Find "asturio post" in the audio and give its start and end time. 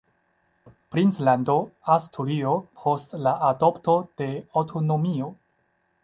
1.95-3.13